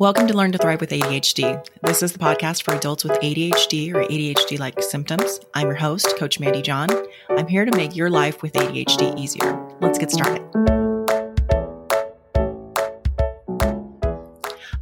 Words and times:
Welcome 0.00 0.26
to 0.28 0.34
Learn 0.34 0.50
to 0.52 0.56
Thrive 0.56 0.80
with 0.80 0.92
ADHD. 0.92 1.62
This 1.82 2.02
is 2.02 2.14
the 2.14 2.18
podcast 2.18 2.62
for 2.62 2.72
adults 2.72 3.04
with 3.04 3.12
ADHD 3.20 3.92
or 3.92 4.02
ADHD 4.02 4.58
like 4.58 4.82
symptoms. 4.82 5.40
I'm 5.52 5.66
your 5.66 5.76
host, 5.76 6.16
Coach 6.16 6.40
Mandy 6.40 6.62
John. 6.62 6.88
I'm 7.28 7.46
here 7.46 7.66
to 7.66 7.76
make 7.76 7.94
your 7.94 8.08
life 8.08 8.40
with 8.40 8.54
ADHD 8.54 9.18
easier. 9.18 9.62
Let's 9.82 9.98
get 9.98 10.10
started. 10.10 10.40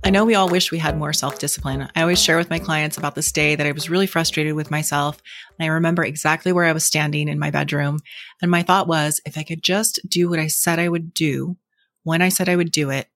I 0.05 0.11
know 0.11 0.25
we 0.25 0.37
all 0.37 0.49
wish 0.49 0.71
we 0.71 0.79
had 0.79 0.97
more 0.97 1.13
self 1.13 1.41
discipline. 1.41 1.89
I 1.97 2.03
always 2.03 2.23
share 2.23 2.37
with 2.37 2.49
my 2.49 2.61
clients 2.61 2.97
about 2.97 3.17
this 3.17 3.33
day 3.33 3.57
that 3.57 3.67
I 3.67 3.73
was 3.73 3.91
really 3.91 4.07
frustrated 4.07 4.55
with 4.55 4.71
myself. 4.71 5.21
And 5.59 5.65
I 5.65 5.75
remember 5.75 6.05
exactly 6.05 6.53
where 6.53 6.67
I 6.67 6.73
was 6.73 6.87
standing 6.87 7.27
in 7.27 7.41
my 7.41 7.51
bedroom. 7.51 7.99
And 8.41 8.53
my 8.53 8.63
thought 8.63 8.87
was 8.87 9.21
if 9.27 9.37
I 9.37 9.43
could 9.43 9.65
just 9.65 9.99
do 10.09 10.31
what 10.31 10.39
I 10.39 10.47
said 10.47 10.79
I 10.79 10.89
would 10.89 11.13
do 11.13 11.57
when 12.05 12.23
I 12.23 12.29
said 12.29 12.49
I 12.49 12.55
would 12.55 12.71
do 12.71 12.91
it, 12.91 13.09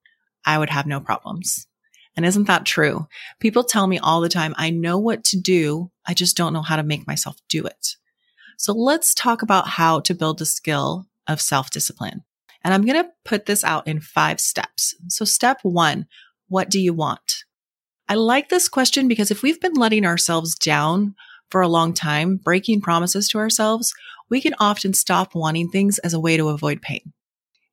I 0.44 0.58
would 0.58 0.70
have 0.70 0.86
no 0.86 0.98
problems. 0.98 1.68
And 2.16 2.26
isn't 2.26 2.46
that 2.46 2.66
true? 2.66 3.06
People 3.40 3.64
tell 3.64 3.86
me 3.86 3.98
all 3.98 4.20
the 4.20 4.28
time, 4.28 4.54
I 4.56 4.70
know 4.70 4.98
what 4.98 5.24
to 5.24 5.40
do. 5.40 5.90
I 6.06 6.14
just 6.14 6.36
don't 6.36 6.52
know 6.52 6.62
how 6.62 6.76
to 6.76 6.82
make 6.82 7.06
myself 7.06 7.36
do 7.48 7.64
it. 7.64 7.96
So 8.58 8.72
let's 8.72 9.14
talk 9.14 9.42
about 9.42 9.66
how 9.66 10.00
to 10.00 10.14
build 10.14 10.38
the 10.38 10.46
skill 10.46 11.06
of 11.26 11.40
self 11.40 11.70
discipline. 11.70 12.22
And 12.64 12.72
I'm 12.72 12.84
going 12.84 13.02
to 13.02 13.10
put 13.24 13.46
this 13.46 13.64
out 13.64 13.86
in 13.88 14.00
five 14.00 14.40
steps. 14.40 14.94
So 15.08 15.24
step 15.24 15.58
one, 15.62 16.06
what 16.48 16.70
do 16.70 16.80
you 16.80 16.92
want? 16.92 17.44
I 18.08 18.14
like 18.14 18.50
this 18.50 18.68
question 18.68 19.08
because 19.08 19.30
if 19.30 19.42
we've 19.42 19.60
been 19.60 19.74
letting 19.74 20.04
ourselves 20.04 20.54
down 20.54 21.14
for 21.50 21.60
a 21.60 21.68
long 21.68 21.94
time, 21.94 22.36
breaking 22.36 22.82
promises 22.82 23.28
to 23.28 23.38
ourselves, 23.38 23.94
we 24.28 24.40
can 24.40 24.54
often 24.60 24.94
stop 24.94 25.34
wanting 25.34 25.68
things 25.68 25.98
as 26.00 26.14
a 26.14 26.20
way 26.20 26.36
to 26.36 26.48
avoid 26.48 26.82
pain. 26.82 27.12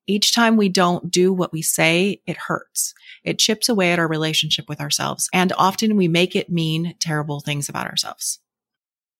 Each 0.09 0.33
time 0.33 0.57
we 0.57 0.69
don't 0.69 1.11
do 1.11 1.31
what 1.31 1.53
we 1.53 1.61
say, 1.61 2.19
it 2.25 2.35
hurts. 2.35 2.95
It 3.23 3.37
chips 3.37 3.69
away 3.69 3.91
at 3.91 3.99
our 3.99 4.07
relationship 4.07 4.67
with 4.67 4.81
ourselves. 4.81 5.29
And 5.31 5.53
often 5.55 5.95
we 5.95 6.07
make 6.07 6.35
it 6.35 6.49
mean 6.49 6.95
terrible 6.99 7.41
things 7.41 7.69
about 7.69 7.85
ourselves. 7.85 8.39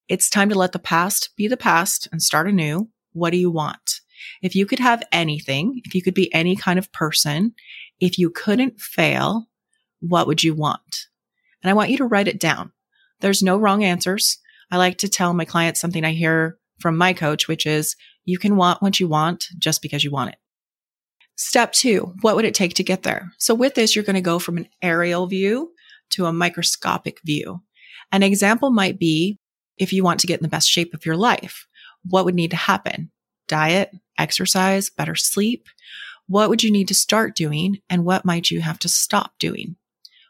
It's 0.08 0.32
time 0.32 0.50
to 0.50 0.58
let 0.58 0.72
the 0.72 0.80
past 0.80 1.30
be 1.38 1.48
the 1.48 1.58
past 1.58 2.08
and 2.12 2.24
start 2.24 2.48
anew. 2.48 2.90
What 3.14 3.30
do 3.30 3.38
you 3.38 3.52
want? 3.52 4.02
If 4.42 4.56
you 4.56 4.66
could 4.66 4.80
have 4.80 5.04
anything, 5.12 5.80
if 5.86 5.94
you 5.94 6.02
could 6.02 6.16
be 6.16 6.34
any 6.34 6.56
kind 6.56 6.80
of 6.80 6.92
person, 6.92 7.54
if 8.00 8.18
you 8.18 8.32
couldn't 8.32 8.82
fail, 8.82 9.48
what 10.00 10.26
would 10.26 10.44
you 10.44 10.56
want? 10.56 11.06
And 11.62 11.70
I 11.70 11.76
want 11.76 11.92
you 11.92 11.98
to 11.98 12.06
write 12.06 12.28
it 12.28 12.40
down. 12.40 12.72
There's 13.20 13.44
no 13.44 13.58
wrong 13.58 13.84
answers. 13.84 14.40
I 14.72 14.78
like 14.78 14.98
to 14.98 15.08
tell 15.08 15.36
my 15.36 15.46
clients 15.46 15.80
something 15.80 16.04
I 16.04 16.14
hear 16.14 16.58
from 16.80 16.98
my 16.98 17.14
coach, 17.14 17.48
which 17.48 17.68
is 17.68 17.96
you 18.26 18.40
can 18.40 18.56
want 18.56 18.82
what 18.82 19.00
you 19.00 19.08
want 19.08 19.50
just 19.60 19.84
because 19.84 20.04
you 20.04 20.10
want 20.10 20.32
it. 20.32 20.38
Step 21.42 21.72
two, 21.72 22.14
what 22.20 22.36
would 22.36 22.44
it 22.44 22.54
take 22.54 22.74
to 22.74 22.84
get 22.84 23.04
there? 23.04 23.32
So 23.38 23.56
with 23.56 23.74
this, 23.74 23.96
you're 23.96 24.04
going 24.04 24.16
to 24.16 24.22
go 24.22 24.40
from 24.40 24.58
an 24.58 24.68
aerial 24.82 25.26
view 25.26 25.72
to 26.10 26.26
a 26.26 26.34
microscopic 26.34 27.22
view. 27.24 27.62
An 28.12 28.24
example 28.24 28.72
might 28.72 29.00
be 29.00 29.40
if 29.78 29.94
you 29.94 30.04
want 30.04 30.20
to 30.20 30.28
get 30.28 30.42
in 30.42 30.44
the 30.44 30.50
best 30.50 30.70
shape 30.70 30.94
of 30.94 31.06
your 31.06 31.16
life, 31.16 31.66
what 32.04 32.26
would 32.26 32.36
need 32.36 32.52
to 32.52 32.58
happen? 32.58 33.10
Diet, 33.48 33.90
exercise, 34.18 34.90
better 34.90 35.16
sleep. 35.16 35.68
What 36.28 36.50
would 36.50 36.62
you 36.62 36.74
need 36.74 36.90
to 36.90 36.94
start 36.94 37.38
doing 37.38 37.78
and 37.90 38.04
what 38.04 38.26
might 38.26 38.52
you 38.52 38.60
have 38.60 38.80
to 38.80 38.90
stop 38.90 39.32
doing? 39.40 39.78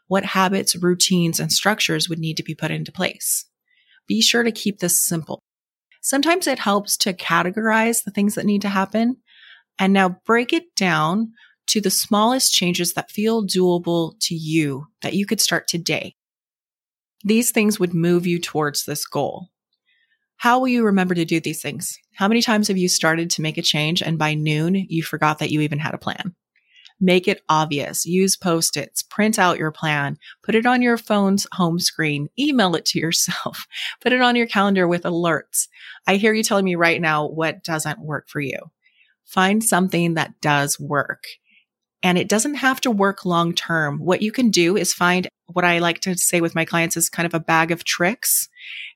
What 0.06 0.24
habits, 0.26 0.76
routines, 0.76 1.40
and 1.40 1.52
structures 1.52 2.08
would 2.08 2.20
need 2.20 2.36
to 2.36 2.44
be 2.44 2.54
put 2.54 2.70
into 2.70 2.92
place? 2.92 3.46
Be 4.06 4.22
sure 4.22 4.44
to 4.44 4.52
keep 4.52 4.78
this 4.78 5.04
simple. 5.04 5.40
Sometimes 6.02 6.46
it 6.46 6.60
helps 6.60 6.96
to 6.98 7.12
categorize 7.12 8.04
the 8.04 8.12
things 8.12 8.36
that 8.36 8.46
need 8.46 8.62
to 8.62 8.68
happen 8.68 9.16
and 9.80 9.94
now 9.94 10.20
break 10.26 10.52
it 10.52 10.74
down 10.76 11.32
to 11.66 11.80
the 11.80 11.90
smallest 11.90 12.52
changes 12.52 12.92
that 12.92 13.10
feel 13.10 13.44
doable 13.44 14.14
to 14.20 14.34
you 14.34 14.86
that 15.02 15.14
you 15.14 15.24
could 15.24 15.40
start 15.40 15.66
today. 15.66 16.14
These 17.24 17.50
things 17.50 17.80
would 17.80 17.94
move 17.94 18.26
you 18.26 18.38
towards 18.38 18.84
this 18.84 19.06
goal. 19.06 19.48
How 20.36 20.58
will 20.58 20.68
you 20.68 20.84
remember 20.84 21.14
to 21.14 21.24
do 21.24 21.40
these 21.40 21.62
things? 21.62 21.98
How 22.14 22.28
many 22.28 22.42
times 22.42 22.68
have 22.68 22.78
you 22.78 22.88
started 22.88 23.30
to 23.30 23.42
make 23.42 23.58
a 23.58 23.62
change 23.62 24.02
and 24.02 24.18
by 24.18 24.34
noon 24.34 24.74
you 24.74 25.02
forgot 25.02 25.38
that 25.38 25.50
you 25.50 25.60
even 25.60 25.78
had 25.78 25.94
a 25.94 25.98
plan? 25.98 26.34
Make 27.00 27.28
it 27.28 27.42
obvious. 27.48 28.04
Use 28.04 28.36
post-its, 28.36 29.02
print 29.02 29.38
out 29.38 29.58
your 29.58 29.70
plan, 29.70 30.18
put 30.42 30.54
it 30.54 30.66
on 30.66 30.82
your 30.82 30.98
phone's 30.98 31.46
home 31.52 31.78
screen, 31.78 32.28
email 32.38 32.74
it 32.74 32.84
to 32.86 32.98
yourself, 32.98 33.66
put 34.02 34.12
it 34.12 34.20
on 34.20 34.36
your 34.36 34.46
calendar 34.46 34.86
with 34.86 35.04
alerts. 35.04 35.68
I 36.06 36.16
hear 36.16 36.34
you 36.34 36.42
telling 36.42 36.66
me 36.66 36.74
right 36.74 37.00
now 37.00 37.26
what 37.26 37.64
doesn't 37.64 38.00
work 38.00 38.28
for 38.28 38.40
you 38.40 38.58
find 39.30 39.62
something 39.62 40.14
that 40.14 40.40
does 40.40 40.78
work. 40.78 41.24
And 42.02 42.16
it 42.16 42.28
doesn't 42.28 42.54
have 42.54 42.80
to 42.82 42.90
work 42.90 43.24
long 43.24 43.54
term. 43.54 43.98
What 43.98 44.22
you 44.22 44.32
can 44.32 44.50
do 44.50 44.76
is 44.76 44.92
find 44.92 45.28
what 45.46 45.64
I 45.64 45.78
like 45.78 46.00
to 46.00 46.16
say 46.16 46.40
with 46.40 46.54
my 46.54 46.64
clients 46.64 46.96
is 46.96 47.08
kind 47.08 47.26
of 47.26 47.34
a 47.34 47.40
bag 47.40 47.70
of 47.70 47.84
tricks. 47.84 48.48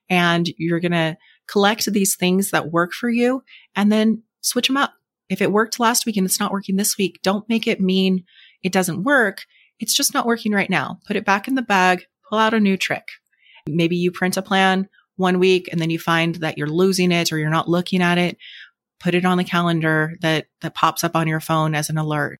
And 0.09 0.49
you're 0.57 0.79
going 0.79 0.91
to 0.91 1.17
collect 1.47 1.85
these 1.91 2.15
things 2.15 2.51
that 2.51 2.71
work 2.71 2.93
for 2.93 3.09
you 3.09 3.43
and 3.75 3.91
then 3.91 4.23
switch 4.41 4.67
them 4.67 4.77
up. 4.77 4.93
If 5.29 5.41
it 5.41 5.51
worked 5.51 5.79
last 5.79 6.05
week 6.05 6.17
and 6.17 6.25
it's 6.25 6.39
not 6.39 6.51
working 6.51 6.75
this 6.75 6.97
week, 6.97 7.19
don't 7.23 7.47
make 7.49 7.67
it 7.67 7.81
mean 7.81 8.23
it 8.63 8.71
doesn't 8.71 9.03
work. 9.03 9.45
It's 9.79 9.95
just 9.95 10.13
not 10.13 10.25
working 10.25 10.51
right 10.51 10.69
now. 10.69 10.99
Put 11.07 11.15
it 11.15 11.25
back 11.25 11.47
in 11.47 11.55
the 11.55 11.61
bag, 11.61 12.05
pull 12.29 12.39
out 12.39 12.53
a 12.53 12.59
new 12.59 12.77
trick. 12.77 13.07
Maybe 13.67 13.95
you 13.95 14.11
print 14.11 14.37
a 14.37 14.41
plan 14.41 14.87
one 15.17 15.39
week 15.39 15.69
and 15.71 15.79
then 15.79 15.89
you 15.89 15.99
find 15.99 16.35
that 16.35 16.57
you're 16.57 16.67
losing 16.67 17.11
it 17.11 17.31
or 17.31 17.37
you're 17.37 17.49
not 17.49 17.69
looking 17.69 18.01
at 18.01 18.17
it 18.17 18.37
put 18.99 19.15
it 19.15 19.25
on 19.25 19.37
the 19.37 19.43
calendar 19.43 20.15
that, 20.21 20.47
that 20.61 20.75
pops 20.75 21.03
up 21.03 21.15
on 21.15 21.27
your 21.27 21.39
phone 21.39 21.75
as 21.75 21.89
an 21.89 21.97
alert. 21.97 22.39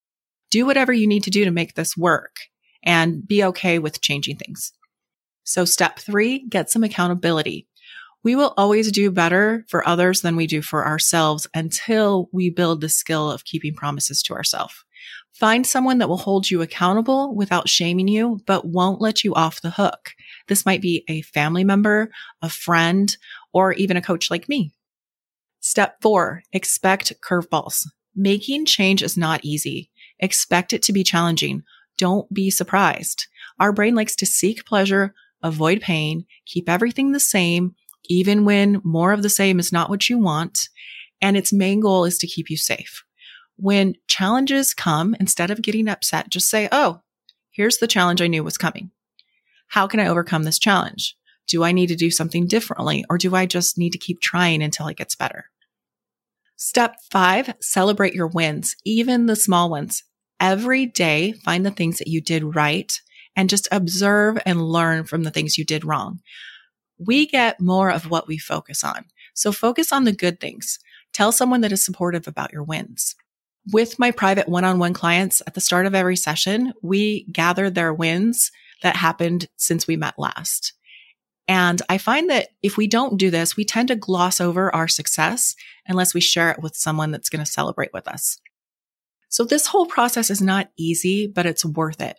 Do 0.51 0.65
whatever 0.65 0.93
you 0.93 1.07
need 1.07 1.23
to 1.23 1.29
do 1.29 1.45
to 1.45 1.51
make 1.51 1.73
this 1.73 1.97
work 1.97 2.37
and 2.83 3.27
be 3.27 3.43
okay 3.43 3.79
with 3.79 4.01
changing 4.01 4.37
things. 4.37 4.71
So 5.43 5.65
step 5.65 5.99
three, 5.99 6.47
get 6.47 6.69
some 6.69 6.83
accountability. 6.83 7.67
We 8.23 8.35
will 8.35 8.53
always 8.57 8.91
do 8.91 9.11
better 9.11 9.65
for 9.67 9.87
others 9.87 10.21
than 10.21 10.35
we 10.35 10.47
do 10.47 10.63
for 10.63 10.87
ourselves 10.87 11.45
until 11.53 12.29
we 12.31 12.49
build 12.49 12.81
the 12.81 12.89
skill 12.89 13.29
of 13.29 13.45
keeping 13.45 13.75
promises 13.75 14.23
to 14.23 14.33
ourselves. 14.33 14.73
Find 15.33 15.67
someone 15.67 15.97
that 15.97 16.09
will 16.09 16.17
hold 16.17 16.49
you 16.49 16.61
accountable 16.61 17.35
without 17.35 17.69
shaming 17.69 18.07
you, 18.07 18.39
but 18.47 18.65
won't 18.65 19.01
let 19.01 19.23
you 19.23 19.35
off 19.35 19.61
the 19.61 19.69
hook. 19.69 20.13
This 20.47 20.65
might 20.65 20.81
be 20.81 21.03
a 21.09 21.21
family 21.21 21.63
member, 21.63 22.09
a 22.41 22.49
friend, 22.49 23.15
or 23.53 23.73
even 23.73 23.97
a 23.97 24.01
coach 24.01 24.31
like 24.31 24.47
me. 24.49 24.71
Step 25.67 25.97
four, 25.99 26.43
expect 26.53 27.11
curveballs. 27.21 27.87
Making 28.15 28.67
change 28.67 29.01
is 29.01 29.17
not 29.17 29.43
easy. 29.43 29.89
Expect 30.19 30.73
it 30.73 30.83
to 30.83 30.93
be 30.93 31.03
challenging. 31.03 31.63
Don't 31.97 32.31
be 32.31 32.51
surprised. 32.51 33.25
Our 33.59 33.73
brain 33.73 33.95
likes 33.95 34.15
to 34.17 34.27
seek 34.27 34.67
pleasure, 34.67 35.15
avoid 35.41 35.81
pain, 35.81 36.27
keep 36.45 36.69
everything 36.69 37.13
the 37.13 37.19
same, 37.19 37.73
even 38.03 38.45
when 38.45 38.79
more 38.83 39.11
of 39.11 39.23
the 39.23 39.29
same 39.29 39.57
is 39.57 39.71
not 39.71 39.89
what 39.89 40.07
you 40.07 40.19
want. 40.19 40.69
And 41.19 41.35
its 41.35 41.51
main 41.51 41.79
goal 41.79 42.05
is 42.05 42.19
to 42.19 42.27
keep 42.27 42.51
you 42.51 42.57
safe. 42.57 43.03
When 43.55 43.95
challenges 44.05 44.75
come, 44.75 45.15
instead 45.19 45.49
of 45.49 45.63
getting 45.63 45.87
upset, 45.87 46.29
just 46.29 46.47
say, 46.47 46.69
Oh, 46.71 47.01
here's 47.49 47.79
the 47.79 47.87
challenge 47.87 48.21
I 48.21 48.27
knew 48.27 48.43
was 48.43 48.59
coming. 48.59 48.91
How 49.69 49.87
can 49.87 49.99
I 49.99 50.09
overcome 50.09 50.43
this 50.43 50.59
challenge? 50.59 51.17
Do 51.47 51.63
I 51.63 51.71
need 51.71 51.87
to 51.87 51.95
do 51.95 52.11
something 52.11 52.45
differently 52.45 53.03
or 53.09 53.17
do 53.17 53.33
I 53.33 53.47
just 53.47 53.79
need 53.79 53.93
to 53.93 53.97
keep 53.97 54.21
trying 54.21 54.61
until 54.61 54.85
it 54.89 54.97
gets 54.97 55.15
better? 55.15 55.49
Step 56.57 56.95
five, 57.11 57.53
celebrate 57.61 58.13
your 58.13 58.27
wins, 58.27 58.75
even 58.85 59.25
the 59.25 59.35
small 59.35 59.69
ones. 59.69 60.03
Every 60.39 60.85
day, 60.85 61.33
find 61.43 61.65
the 61.65 61.71
things 61.71 61.97
that 61.97 62.07
you 62.07 62.21
did 62.21 62.55
right 62.55 62.99
and 63.35 63.49
just 63.49 63.67
observe 63.71 64.37
and 64.45 64.61
learn 64.61 65.03
from 65.03 65.23
the 65.23 65.31
things 65.31 65.57
you 65.57 65.65
did 65.65 65.83
wrong. 65.83 66.21
We 66.97 67.27
get 67.27 67.59
more 67.59 67.89
of 67.91 68.09
what 68.09 68.27
we 68.27 68.37
focus 68.37 68.83
on. 68.83 69.05
So 69.33 69.51
focus 69.51 69.91
on 69.91 70.05
the 70.05 70.13
good 70.13 70.39
things. 70.39 70.79
Tell 71.11 71.33
someone 71.33 71.61
that 71.61 71.73
is 71.73 71.83
supportive 71.83 72.27
about 72.27 72.53
your 72.53 72.63
wins. 72.63 73.15
With 73.71 73.99
my 73.99 74.11
private 74.11 74.47
one-on-one 74.47 74.93
clients 74.93 75.41
at 75.45 75.55
the 75.55 75.61
start 75.61 75.85
of 75.85 75.95
every 75.95 76.15
session, 76.15 76.73
we 76.81 77.25
gather 77.31 77.69
their 77.69 77.93
wins 77.93 78.51
that 78.81 78.95
happened 78.95 79.47
since 79.57 79.87
we 79.87 79.97
met 79.97 80.17
last. 80.17 80.73
And 81.47 81.81
I 81.89 81.97
find 81.97 82.29
that 82.29 82.49
if 82.63 82.75
we 82.75 82.87
don't 82.87 83.17
do 83.17 83.29
this, 83.29 83.55
we 83.55 83.65
tend 83.65 83.89
to 83.89 83.95
gloss 83.95 84.41
over 84.41 84.73
our 84.73 84.87
success 84.87 85.55
unless 85.87 86.13
we 86.13 86.21
share 86.21 86.49
it 86.49 86.61
with 86.61 86.75
someone 86.75 87.11
that's 87.11 87.29
going 87.29 87.43
to 87.43 87.51
celebrate 87.51 87.93
with 87.93 88.07
us. 88.07 88.39
So 89.29 89.43
this 89.43 89.67
whole 89.67 89.85
process 89.85 90.29
is 90.29 90.41
not 90.41 90.71
easy, 90.77 91.27
but 91.27 91.45
it's 91.45 91.65
worth 91.65 92.01
it. 92.01 92.17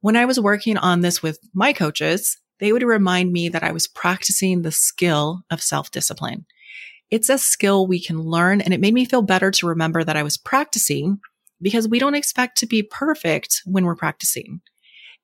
When 0.00 0.16
I 0.16 0.26
was 0.26 0.38
working 0.38 0.76
on 0.76 1.00
this 1.00 1.22
with 1.22 1.38
my 1.54 1.72
coaches, 1.72 2.38
they 2.58 2.72
would 2.72 2.82
remind 2.82 3.32
me 3.32 3.48
that 3.48 3.62
I 3.62 3.72
was 3.72 3.88
practicing 3.88 4.62
the 4.62 4.72
skill 4.72 5.42
of 5.50 5.62
self 5.62 5.90
discipline. 5.90 6.46
It's 7.10 7.28
a 7.28 7.38
skill 7.38 7.86
we 7.86 8.02
can 8.02 8.20
learn 8.20 8.60
and 8.60 8.74
it 8.74 8.80
made 8.80 8.94
me 8.94 9.04
feel 9.04 9.22
better 9.22 9.50
to 9.52 9.66
remember 9.68 10.02
that 10.02 10.16
I 10.16 10.22
was 10.22 10.36
practicing 10.36 11.20
because 11.62 11.88
we 11.88 11.98
don't 11.98 12.14
expect 12.14 12.58
to 12.58 12.66
be 12.66 12.82
perfect 12.82 13.62
when 13.64 13.84
we're 13.84 13.94
practicing. 13.94 14.60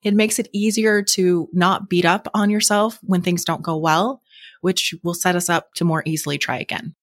It 0.02 0.14
makes 0.14 0.38
it 0.38 0.48
easier 0.52 1.02
to 1.02 1.48
not 1.52 1.88
beat 1.88 2.04
up 2.04 2.28
on 2.34 2.50
yourself 2.50 2.98
when 3.02 3.22
things 3.22 3.44
don't 3.44 3.62
go 3.62 3.76
well, 3.76 4.20
which 4.60 4.94
will 5.02 5.14
set 5.14 5.36
us 5.36 5.48
up 5.48 5.72
to 5.74 5.84
more 5.84 6.02
easily 6.06 6.38
try 6.38 6.58
again. 6.58 6.94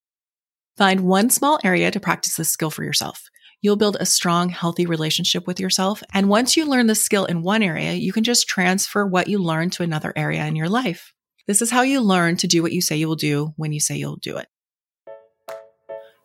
Find 0.77 1.01
one 1.01 1.29
small 1.29 1.59
area 1.63 1.91
to 1.91 1.99
practice 1.99 2.35
this 2.35 2.49
skill 2.49 2.69
for 2.71 2.83
yourself. 2.83 3.29
you'll 3.61 3.75
build 3.75 3.97
a 3.99 4.05
strong, 4.05 4.49
healthy 4.49 4.85
relationship 4.85 5.45
with 5.45 5.59
yourself. 5.59 6.01
And 6.13 6.29
once 6.29 6.55
you 6.55 6.65
learn 6.65 6.87
the 6.87 6.95
skill 6.95 7.25
in 7.25 7.41
one 7.41 7.63
area, 7.63 7.93
you 7.93 8.13
can 8.13 8.23
just 8.23 8.47
transfer 8.47 9.05
what 9.05 9.27
you 9.27 9.39
learn 9.39 9.69
to 9.71 9.83
another 9.83 10.13
area 10.15 10.45
in 10.45 10.55
your 10.55 10.69
life. 10.69 11.13
This 11.47 11.61
is 11.61 11.71
how 11.71 11.81
you 11.81 12.01
learn 12.01 12.37
to 12.37 12.47
do 12.47 12.61
what 12.61 12.71
you 12.71 12.81
say 12.81 12.95
you 12.95 13.07
will 13.07 13.15
do 13.15 13.53
when 13.57 13.71
you 13.71 13.79
say 13.79 13.97
you'll 13.97 14.17
do 14.17 14.37
it. 14.37 14.47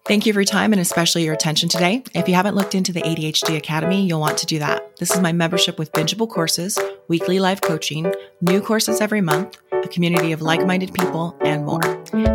Thank 0.07 0.27
you 0.27 0.35
for 0.35 0.41
your 0.41 0.45
time 0.45 0.75
and 0.75 0.83
especially 0.83 1.25
your 1.25 1.33
attention 1.33 1.71
today. 1.71 2.05
If 2.15 2.29
you 2.29 2.35
haven't 2.35 2.55
looked 2.55 2.75
into 2.75 2.93
the 2.93 3.01
ADHD 3.01 3.57
Academy, 3.57 4.07
you'll 4.07 4.21
want 4.21 4.37
to 4.37 4.45
do 4.45 4.59
that. 4.59 4.99
This 4.99 5.11
is 5.11 5.19
my 5.21 5.33
membership 5.33 5.79
with 5.79 5.91
bingeable 5.93 6.29
courses, 6.29 6.79
weekly 7.09 7.41
live 7.41 7.63
coaching, 7.63 8.13
new 8.43 8.61
courses 8.61 9.01
every 9.01 9.23
month, 9.23 9.57
a 9.73 9.89
community 9.89 10.33
of 10.33 10.43
like 10.43 10.67
minded 10.67 10.93
people, 10.93 11.35
and 11.41 11.65
more. 11.65 11.81